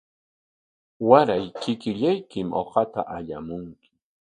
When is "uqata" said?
2.61-3.01